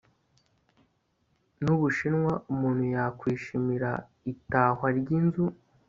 [1.63, 3.91] n Ubushinwa umuntu yakwishimira
[4.31, 5.45] itahwa ry Inzu